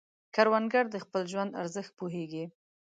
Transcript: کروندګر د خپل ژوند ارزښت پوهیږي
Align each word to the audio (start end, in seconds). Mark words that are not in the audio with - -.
کروندګر 0.35 0.85
د 0.91 0.95
خپل 1.03 1.21
ژوند 1.31 1.57
ارزښت 1.61 1.91
پوهیږي 1.99 2.45